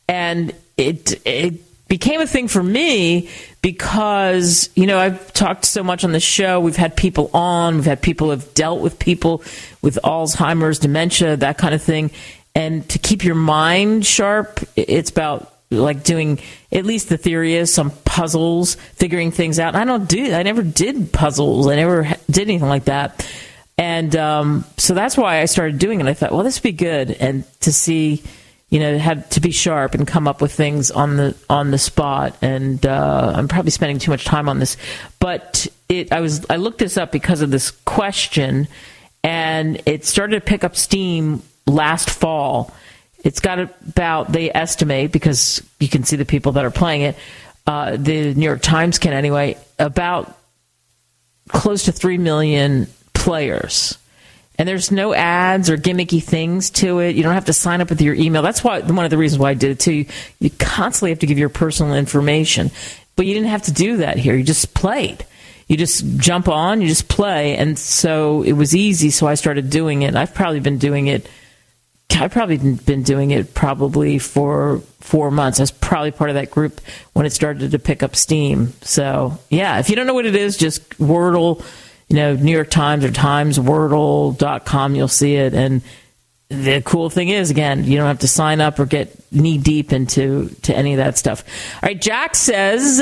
[0.07, 1.61] And it it
[1.93, 3.29] became a thing for me
[3.61, 6.59] because, you know, I've talked so much on the show.
[6.59, 9.43] We've had people on, we've had people have dealt with people
[9.83, 12.09] with Alzheimer's, dementia, that kind of thing.
[12.55, 16.39] and to keep your mind sharp, it's about like doing
[16.71, 19.75] at least the theory is some puzzles, figuring things out.
[19.75, 20.33] I don't do.
[20.33, 21.67] I never did puzzles.
[21.67, 23.27] I never did anything like that.
[23.77, 26.07] And um, so that's why I started doing it.
[26.07, 28.23] I thought, well, this would be good, and to see,
[28.69, 31.77] you know, had to be sharp and come up with things on the on the
[31.77, 32.35] spot.
[32.41, 34.77] And uh, I'm probably spending too much time on this,
[35.19, 36.11] but it.
[36.11, 38.67] I was I looked this up because of this question,
[39.23, 42.73] and it started to pick up steam last fall.
[43.23, 47.15] It's got about they estimate because you can see the people that are playing it.
[47.65, 50.37] Uh, the New York Times can anyway about
[51.47, 53.97] close to three million players.
[54.59, 57.15] And there's no ads or gimmicky things to it.
[57.15, 58.43] You don't have to sign up with your email.
[58.43, 60.05] That's why one of the reasons why I did it too.
[60.39, 62.69] You constantly have to give your personal information,
[63.15, 64.35] but you didn't have to do that here.
[64.35, 65.25] You just played.
[65.67, 69.09] You just jump on, you just play, and so it was easy.
[69.09, 70.15] So I started doing it.
[70.15, 71.27] I've probably been doing it.
[72.11, 75.59] I've probably been doing it probably for four months.
[75.59, 76.79] I was probably part of that group
[77.13, 78.73] when it started to pick up steam.
[78.81, 81.65] So yeah, if you don't know what it is, just Wordle
[82.13, 85.55] you know, New York Times or Times Wordle.com, you'll see it.
[85.55, 85.81] And
[86.47, 89.91] the cool thing is, again, you don't have to sign up or get knee deep
[89.91, 91.43] into to any of that stuff.
[91.81, 93.01] All right, Jack says,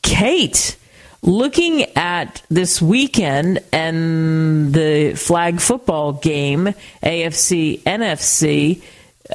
[0.00, 0.74] Kate,
[1.20, 8.80] looking at this weekend and the flag football game, AFC, NFC,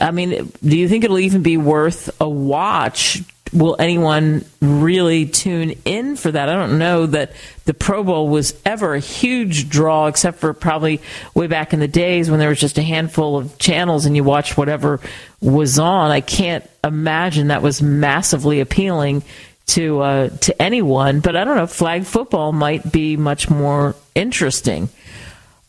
[0.02, 3.22] I mean, do you think it'll even be worth a watch
[3.54, 6.50] will anyone really tune in for that?
[6.50, 7.34] I don't know that
[7.66, 11.02] the Pro Bowl was ever a huge draw, except for probably
[11.34, 14.24] way back in the days when there was just a handful of channels and you
[14.24, 15.00] watched whatever
[15.42, 16.12] was on.
[16.12, 19.24] I can't imagine that was massively appealing
[19.68, 21.20] to uh, to anyone.
[21.20, 21.68] But I don't know.
[21.68, 24.90] Flag football might be much more interesting.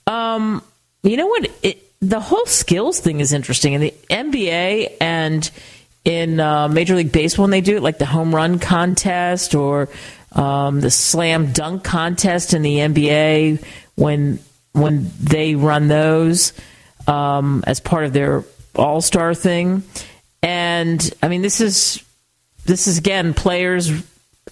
[0.06, 0.62] Um,
[1.02, 1.50] you know what?
[1.62, 5.48] It, the whole skills thing is interesting, and the NBA and
[6.04, 9.88] in uh, Major League Baseball when they do it, like the home run contest or
[10.32, 14.38] um, the slam dunk contest in the NBA when
[14.72, 16.52] when they run those
[17.06, 18.44] um, as part of their
[18.74, 19.82] All Star thing.
[20.42, 22.02] And I mean, this is
[22.64, 23.90] this is again players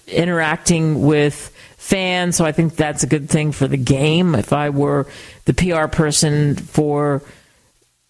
[0.07, 4.35] interacting with fans, so I think that's a good thing for the game.
[4.35, 5.07] If I were
[5.45, 7.21] the PR person for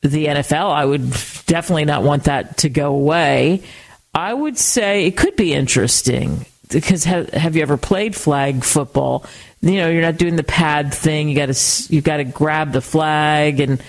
[0.01, 1.09] the NFL, I would
[1.45, 3.63] definitely not want that to go away.
[4.13, 9.25] I would say it could be interesting because have, have you ever played flag football?
[9.61, 11.29] You know, you're not doing the pad thing.
[11.29, 13.81] You got to you got to grab the flag and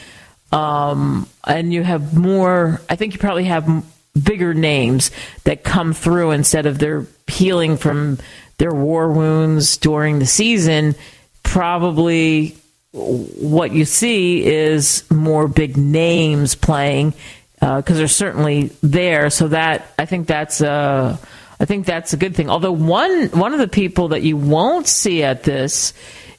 [0.52, 2.80] um, and you have more.
[2.88, 3.84] I think you probably have
[4.22, 5.10] bigger names
[5.44, 8.18] that come through instead of their healing from
[8.58, 10.94] their war wounds during the season.
[11.42, 12.56] Probably
[12.92, 17.14] what you see is more big names playing
[17.54, 19.30] because uh, they're certainly there.
[19.30, 21.18] So that I think that's a
[21.58, 22.50] I think that's a good thing.
[22.50, 25.94] Although one one of the people that you won't see at this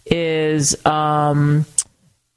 [0.05, 1.65] is um,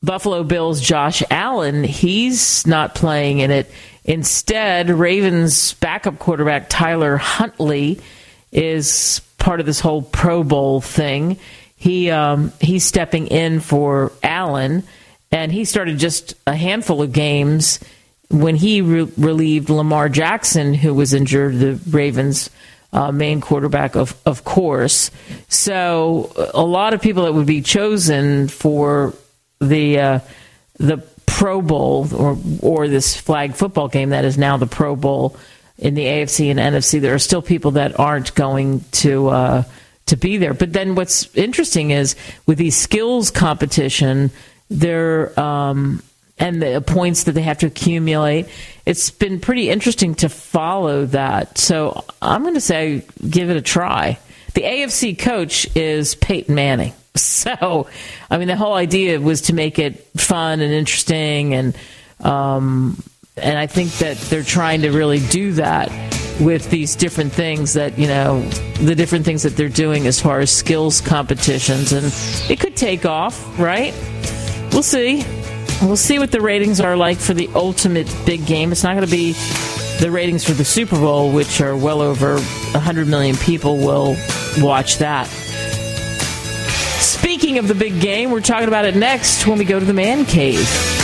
[0.03, 1.85] Buffalo Bills Josh Allen.
[1.85, 3.71] He's not playing in it.
[4.05, 8.01] Instead, Ravens backup quarterback Tyler Huntley
[8.53, 11.39] is part of this whole Pro Bowl thing
[11.77, 14.83] he um, he's stepping in for Allen,
[15.31, 17.79] and he started just a handful of games
[18.31, 22.51] when he re- relieved Lamar Jackson, who was injured, the Ravens'
[22.93, 25.11] uh, main quarterback, of of course.
[25.49, 29.14] So a lot of people that would be chosen for
[29.61, 30.20] the uh,
[30.79, 35.37] the Pro Bowl or or this flag football game that is now the Pro Bowl
[35.79, 37.01] in the AFC and NFC.
[37.03, 39.29] There are still people that aren't going to.
[39.29, 39.62] Uh,
[40.07, 40.54] to be there.
[40.54, 44.30] But then what's interesting is with these skills competition,
[44.70, 46.02] there um,
[46.38, 48.48] and the points that they have to accumulate.
[48.84, 51.59] It's been pretty interesting to follow that.
[51.59, 54.18] So I'm going to say give it a try.
[54.54, 56.92] The AFC coach is Peyton Manning.
[57.16, 57.88] So,
[58.30, 61.74] I mean, the whole idea was to make it fun and interesting, and
[62.20, 63.02] um,
[63.38, 65.88] and I think that they're trying to really do that
[66.41, 68.41] with these different things that you know
[68.80, 72.12] the different things that they're doing as far as skills competitions and
[72.51, 73.95] it could take off right?
[74.72, 75.24] We'll see.
[75.82, 78.72] We'll see what the ratings are like for the ultimate big game.
[78.72, 79.32] It's not going to be
[80.01, 84.16] the ratings for the super bowl which are well over 100 million people will
[84.59, 85.26] watch that.
[87.01, 89.95] Speaking of the big game we're talking about it next when we go to the
[89.95, 90.95] man cave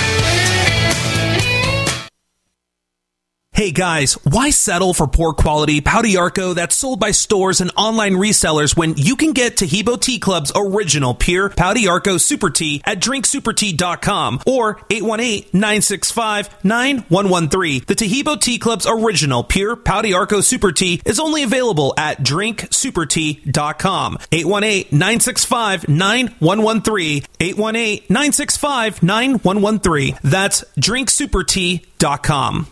[3.62, 8.14] Hey guys, why settle for poor quality Pau d'Arco that's sold by stores and online
[8.14, 12.98] resellers when you can get Taheebo Tea Club's original pure Pau d'Arco Super Tea at
[12.98, 17.86] drinksupertea.com or 818-965-9113.
[17.86, 24.18] The Taheebo Tea Club's original pure Pau d'Arco Super Tea is only available at drinksupertea.com.
[24.32, 27.26] 818-965-9113.
[27.38, 30.20] 818-965-9113.
[30.22, 32.66] That's drinksupertea.com.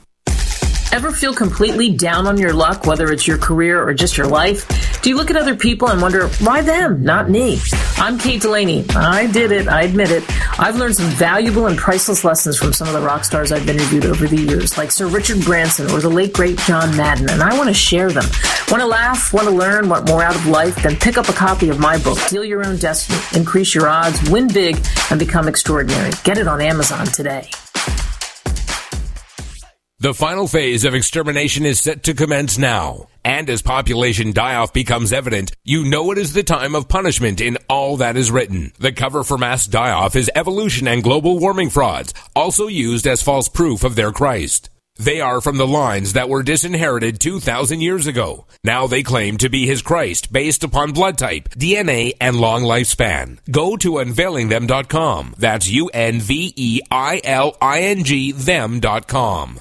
[0.92, 5.00] Ever feel completely down on your luck, whether it's your career or just your life?
[5.02, 7.60] Do you look at other people and wonder, why them, not me?
[7.96, 8.84] I'm Kate Delaney.
[8.90, 9.68] I did it.
[9.68, 10.24] I admit it.
[10.58, 14.04] I've learned some valuable and priceless lessons from some of the rock stars I've interviewed
[14.04, 17.56] over the years, like Sir Richard Branson or the late great John Madden, and I
[17.56, 18.24] want to share them.
[18.68, 19.32] Want to laugh?
[19.32, 19.88] Want to learn?
[19.88, 20.82] Want more out of life?
[20.82, 24.28] Then pick up a copy of my book, Deal Your Own Destiny, Increase Your Odds,
[24.28, 26.10] Win Big, and Become Extraordinary.
[26.24, 27.48] Get it on Amazon today.
[30.02, 33.08] The final phase of extermination is set to commence now.
[33.22, 37.58] And as population die-off becomes evident, you know it is the time of punishment in
[37.68, 38.72] all that is written.
[38.78, 43.50] The cover for mass die-off is evolution and global warming frauds, also used as false
[43.50, 44.70] proof of their Christ.
[44.98, 48.46] They are from the lines that were disinherited 2,000 years ago.
[48.64, 53.36] Now they claim to be his Christ based upon blood type, DNA, and long lifespan.
[53.50, 55.34] Go to unveilingthem.com.
[55.36, 55.92] That's U-N-V-E-I-L-I-N-G
[58.32, 59.60] them.com.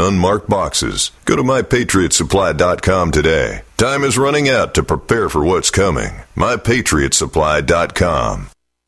[0.00, 1.10] unmarked boxes.
[1.24, 3.62] Go to mypatriotsupply.com today.
[3.76, 6.10] Time is running out to prepare for what's coming.
[6.36, 8.48] mypatriotsupply.com.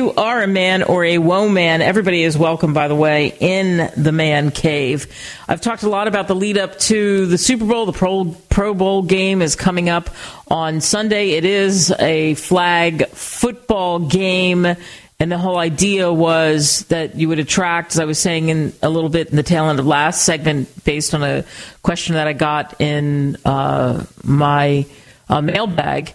[0.00, 4.12] you are a man or a woman, everybody is welcome, by the way, in the
[4.12, 5.06] man cave.
[5.46, 7.84] I've talked a lot about the lead up to the Super Bowl.
[7.84, 10.08] The Pro, Pro Bowl game is coming up
[10.48, 11.32] on Sunday.
[11.32, 14.64] It is a flag football game.
[14.64, 18.88] And the whole idea was that you would attract, as I was saying in a
[18.88, 21.44] little bit in the tail end of last segment, based on a
[21.82, 24.86] question that I got in uh, my
[25.28, 26.14] uh, mailbag,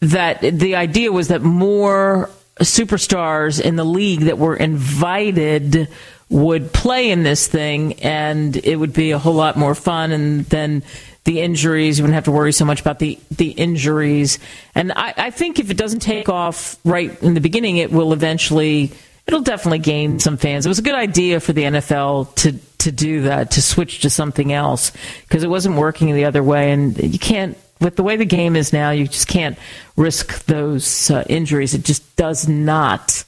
[0.00, 2.30] that the idea was that more
[2.60, 5.88] superstars in the league that were invited
[6.30, 10.12] would play in this thing, and it would be a whole lot more fun.
[10.12, 10.82] And then
[11.24, 14.38] the injuries, you wouldn't have to worry so much about the the injuries.
[14.74, 18.12] And I, I think if it doesn't take off right in the beginning, it will
[18.12, 18.92] eventually.
[19.26, 20.64] It'll definitely gain some fans.
[20.64, 24.10] It was a good idea for the NFL to to do that, to switch to
[24.10, 24.90] something else,
[25.28, 27.58] because it wasn't working the other way, and you can't.
[27.80, 29.58] With the way the game is now, you just can't
[29.96, 31.74] risk those uh, injuries.
[31.74, 33.24] It just does not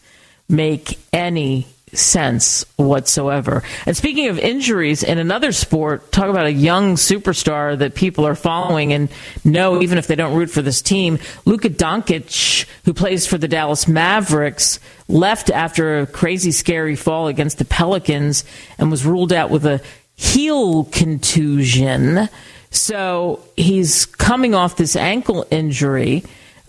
[0.48, 3.62] make any sense whatsoever.
[3.86, 8.34] And speaking of injuries in another sport, talk about a young superstar that people are
[8.34, 9.08] following and
[9.44, 11.18] know even if they don't root for this team.
[11.44, 14.78] Luka Doncic, who plays for the Dallas Mavericks,
[15.08, 18.44] left after a crazy scary fall against the Pelicans
[18.78, 19.80] and was ruled out with a
[20.16, 22.28] heel contusion.
[22.70, 26.24] So he's coming off this ankle injury.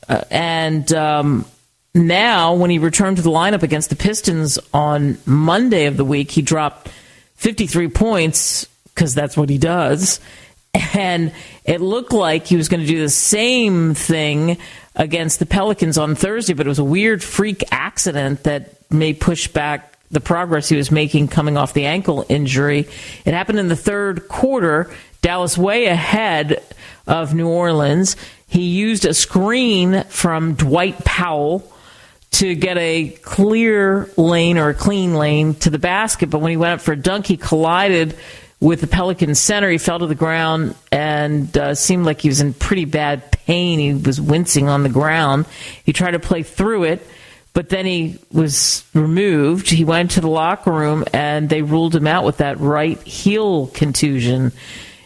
[0.10, 1.46] Uh, and um,
[1.94, 6.32] now, when he returned to the lineup against the Pistons on Monday of the week,
[6.32, 6.90] he dropped
[7.36, 10.20] 53 points because that's what he does.
[10.94, 11.34] And
[11.66, 14.58] it looked like he was going to do the same thing
[14.96, 19.48] against the Pelicans on Thursday, but it was a weird freak accident that may push
[19.48, 22.88] back the progress he was making coming off the ankle injury.
[23.26, 24.92] It happened in the third quarter.
[25.22, 26.64] Dallas way ahead
[27.08, 28.16] of New Orleans.
[28.48, 31.72] He used a screen from Dwight Powell
[32.32, 36.58] to get a clear lane or a clean lane to the basket, but when he
[36.58, 38.16] went up for a dunk, he collided
[38.60, 39.70] with the Pelican center.
[39.70, 43.80] He fell to the ground and uh, seemed like he was in pretty bad pain.
[43.80, 45.46] He was wincing on the ground.
[45.84, 47.06] He tried to play through it,
[47.54, 49.70] but then he was removed.
[49.70, 53.68] He went to the locker room and they ruled him out with that right heel
[53.68, 54.54] contusion.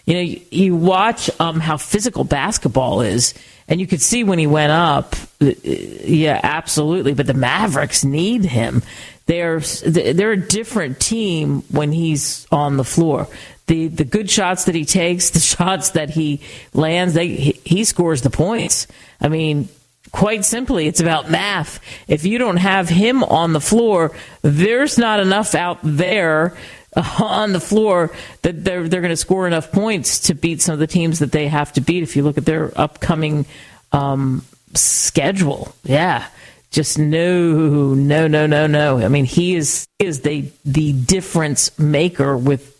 [0.06, 3.34] You know, you, watch um, how physical basketball is,
[3.68, 5.16] and you could see when he went up.
[5.42, 7.14] uh, Yeah, absolutely.
[7.14, 8.84] But the Mavericks need him.
[9.26, 13.28] They're they're a different team when he's on the floor.
[13.66, 16.42] The the good shots that he takes, the shots that he
[16.74, 18.86] lands, they he, scores the points.
[19.20, 19.70] I mean,
[20.12, 21.80] quite simply, it's about math.
[22.08, 24.12] If you don't have him on the floor,
[24.44, 26.56] there's not enough out there
[27.20, 30.80] on the floor that they're they're going to score enough points to beat some of
[30.80, 32.04] the teams that they have to beat.
[32.04, 33.46] If you look at their upcoming
[33.92, 36.28] um, schedule, yeah,
[36.72, 39.00] just no, no, no, no, no.
[39.00, 42.72] I mean, he is is the the difference maker with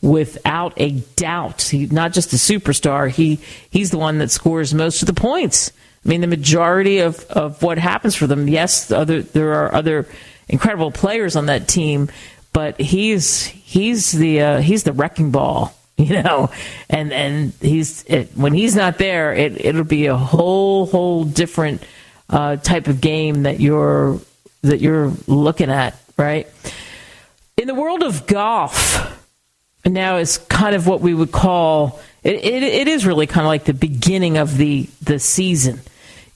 [0.00, 1.62] without a doubt.
[1.62, 3.10] He's not just a superstar.
[3.10, 3.40] He
[3.70, 5.72] he's the one that scores most of the points.
[6.04, 8.48] I mean, the majority of, of what happens for them.
[8.48, 10.06] Yes, other there are other
[10.48, 12.08] incredible players on that team,
[12.52, 16.50] but he's he's the uh, he's the wrecking ball, you know,
[16.88, 21.82] and and he's it, when he's not there, it it'll be a whole whole different
[22.30, 24.20] uh, type of game that you're
[24.62, 26.46] that you're looking at, right?
[27.56, 29.18] In the world of golf,
[29.84, 33.48] now is kind of what we would call it, it, it is really kind of
[33.48, 35.80] like the beginning of the the season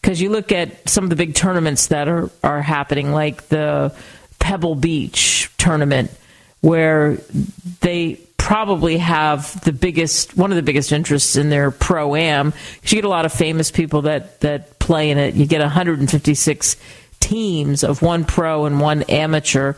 [0.00, 3.94] because you look at some of the big tournaments that are are happening like the
[4.38, 6.10] Pebble Beach tournament
[6.60, 7.18] where
[7.80, 12.52] they probably have the biggest one of the biggest interests in their pro am
[12.82, 15.34] you get a lot of famous people that that play in it.
[15.34, 16.76] You get 156
[17.20, 19.74] teams of one pro and one amateur.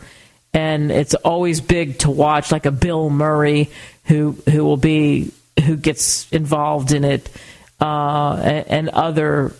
[0.53, 3.69] And it's always big to watch like a Bill Murray
[4.05, 5.31] who who will be
[5.63, 7.29] who gets involved in it
[7.79, 8.33] uh,
[8.67, 9.53] and, other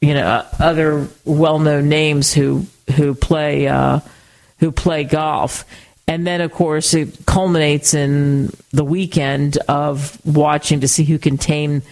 [0.00, 4.00] you know uh, other well-known names who who play uh,
[4.58, 5.64] who play golf.
[6.06, 11.38] And then of course it culminates in the weekend of watching to see who can
[11.38, 11.82] tame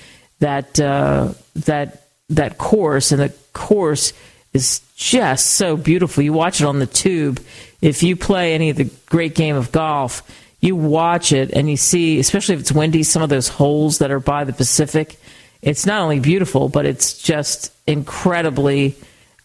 [0.41, 3.13] that uh, that that course.
[3.13, 4.13] And the course
[4.53, 6.23] is just so beautiful.
[6.23, 7.41] You watch it on the tube.
[7.81, 10.23] If you play any of the great game of golf,
[10.61, 14.11] you watch it and you see, especially if it's windy, some of those holes that
[14.11, 15.19] are by the Pacific.
[15.61, 18.97] It's not only beautiful, but it's just incredibly,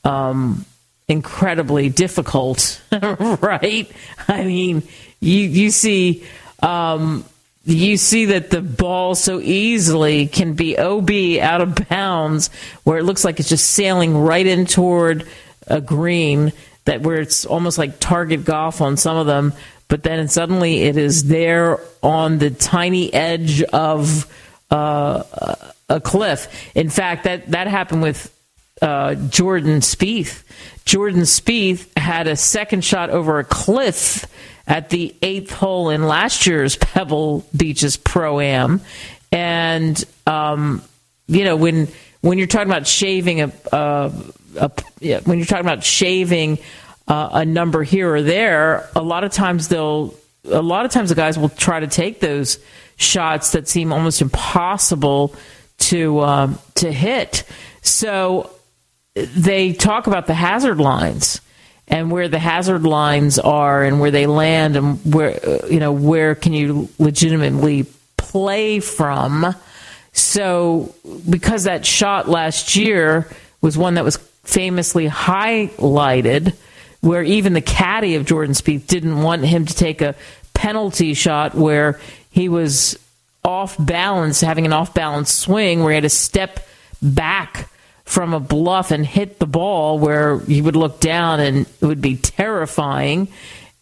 [0.03, 0.65] um,
[1.07, 3.89] incredibly difficult, right?
[4.27, 4.83] I mean,
[5.19, 6.23] you you see.
[6.61, 7.23] Um,
[7.69, 12.49] you see that the ball so easily can be OB out of bounds,
[12.85, 15.27] where it looks like it's just sailing right in toward
[15.67, 16.53] a green
[16.85, 19.51] that where it's almost like target golf on some of them,
[19.89, 24.25] but then suddenly it is there on the tiny edge of
[24.71, 25.55] uh,
[25.89, 26.71] a cliff.
[26.73, 28.33] In fact, that that happened with
[28.81, 30.43] uh, Jordan Spieth.
[30.87, 34.25] Jordan Spieth had a second shot over a cliff
[34.65, 38.79] at the eighth hole in last year's Pebble Beaches Pro Am,
[39.29, 40.81] and um,
[41.27, 41.89] you know when
[42.21, 44.13] when you're talking about shaving a, a,
[44.55, 44.71] a
[45.25, 46.57] when you're talking about shaving
[47.09, 50.15] uh, a number here or there, a lot of times they'll
[50.45, 52.59] a lot of times the guys will try to take those
[52.95, 55.35] shots that seem almost impossible
[55.79, 57.43] to um, to hit.
[57.81, 58.51] So
[59.25, 61.41] they talk about the hazard lines
[61.87, 65.91] and where the hazard lines are and where they land and where uh, you know
[65.91, 67.85] where can you legitimately
[68.17, 69.55] play from.
[70.13, 70.93] So
[71.29, 73.27] because that shot last year
[73.61, 76.55] was one that was famously highlighted
[77.01, 80.15] where even the caddy of Jordan Spieth didn't want him to take a
[80.53, 81.99] penalty shot where
[82.31, 82.97] he was
[83.45, 86.67] off balance, having an off balance swing where he had to step
[87.01, 87.69] back
[88.07, 92.01] from a bluff and hit the ball where you would look down and it would
[92.01, 93.27] be terrifying.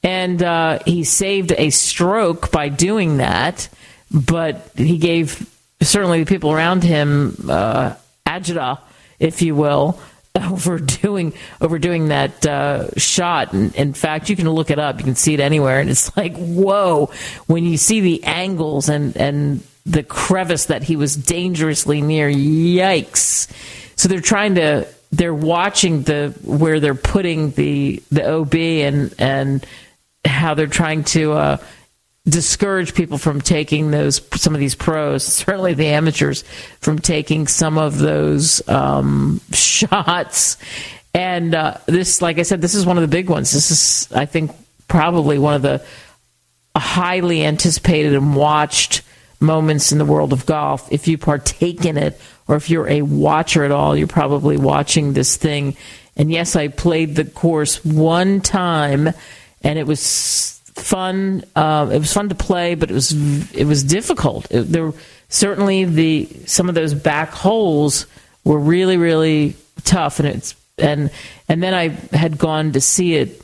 [0.04, 3.70] and uh, he saved a stroke by doing that.
[4.12, 5.50] But he gave
[5.82, 7.96] certainly the people around him uh,
[8.26, 8.80] agita,
[9.20, 10.00] if you will,
[10.36, 13.54] overdoing overdoing that uh, shot.
[13.54, 15.00] And in fact, you can look it up.
[15.00, 17.12] You can see it anywhere, and it's like whoa
[17.48, 22.30] when you see the angles and and the crevice that he was dangerously near.
[22.30, 23.48] Yikes!
[23.96, 29.66] So they're trying to they're watching the where they're putting the the OB and and
[30.26, 31.34] how they're trying to.
[31.34, 31.58] Uh,
[32.28, 36.44] discourage people from taking those some of these pros, certainly the amateurs,
[36.82, 40.58] from taking some of those um, shots.
[41.14, 43.52] And uh, this, like I said, this is one of the big ones.
[43.52, 44.52] This is, I think,
[44.88, 45.86] probably one of the
[46.76, 49.02] highly anticipated and watched
[49.40, 50.92] moments in the world of golf.
[50.92, 55.14] If you partake in it, or if you're a watcher at all, you're probably watching
[55.14, 55.76] this thing.
[56.16, 59.10] And yes, I played the course one time,
[59.64, 61.44] and it was fun.
[61.56, 63.12] Uh, it was fun to play, but it was
[63.54, 64.50] it was difficult.
[64.52, 64.94] It, there
[65.30, 68.06] certainly the some of those back holes
[68.44, 71.10] were really really tough, and it's and
[71.50, 73.42] and then I had gone to see it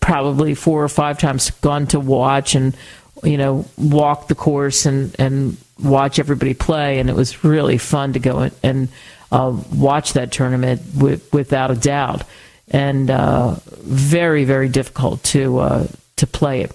[0.00, 2.76] probably four or five times, gone to watch and
[3.22, 8.12] you know walk the course and and watch everybody play, and it was really fun
[8.14, 8.88] to go and
[9.30, 12.24] uh, watch that tournament with, without a doubt,
[12.68, 16.72] and uh, very very difficult to uh, to play it.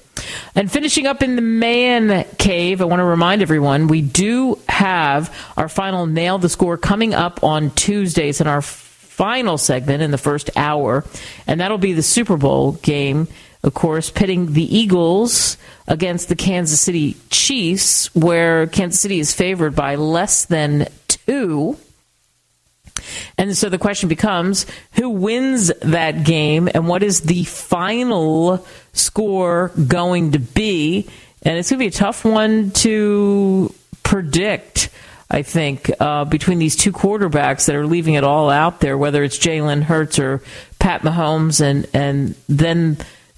[0.55, 5.34] And finishing up in the man cave, I want to remind everyone we do have
[5.55, 10.18] our final nail the score coming up on Tuesdays in our final segment in the
[10.18, 11.05] first hour,
[11.47, 13.28] and that'll be the Super Bowl game.
[13.64, 19.76] Of course, pitting the Eagles against the Kansas City Chiefs, where Kansas City is favored
[19.76, 21.78] by less than two.
[23.38, 29.72] And so the question becomes who wins that game and what is the final score
[29.88, 31.08] going to be?
[31.43, 34.89] And it's going to be a tough one to predict.
[35.30, 39.26] I think, uh, between these two quarterbacks that are leaving it all out there, whether
[39.26, 40.41] it's Jalen Hurts or
[40.80, 42.97] Pat Mahomes, and, and then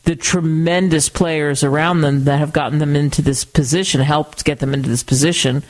[0.10, 4.74] the tremendous players around them that have gotten them into this position, helped get them
[4.74, 5.62] into this position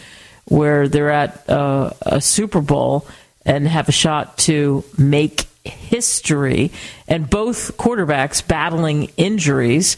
[0.45, 3.05] where they're at uh, a Super Bowl
[3.45, 6.71] and have a shot to make history.
[7.05, 9.97] And both quarterbacks battling injuries.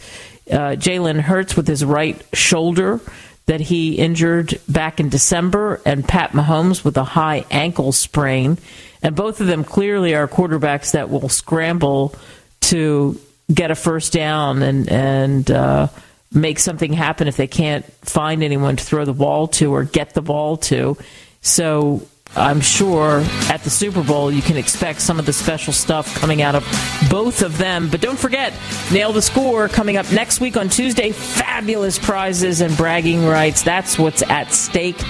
[0.50, 3.00] Uh, Jalen Hurts with his right shoulder
[3.46, 8.58] that he injured back in December, and Pat Mahomes with a high ankle sprain.
[9.04, 12.16] And both of them clearly are quarterbacks that will scramble
[12.62, 13.20] to
[13.54, 15.88] get a first down and and uh,
[16.34, 20.14] make something happen if they can't find anyone to throw the ball to or get
[20.14, 20.98] the ball to.
[21.42, 26.16] So I'm sure at the Super Bowl you can expect some of the special stuff
[26.16, 26.64] coming out of
[27.10, 27.90] both of them.
[27.90, 28.54] But don't forget,
[28.92, 31.12] Nail the Score coming up next week on Tuesday.
[31.12, 33.64] Fabulous prizes and bragging rights.
[33.64, 35.02] That's what's at stake.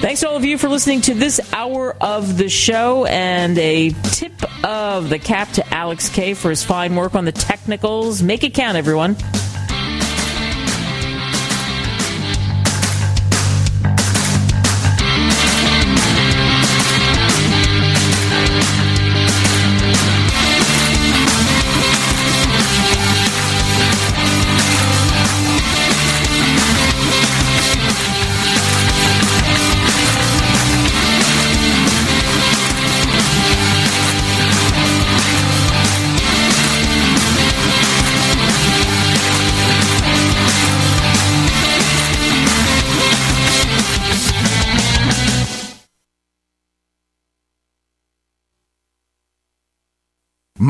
[0.00, 3.90] Thanks to all of you for listening to this hour of the show and a
[3.90, 4.32] tip
[4.64, 8.22] of the cap to Alex K for his fine work on the technicals.
[8.22, 9.14] Make it count, everyone.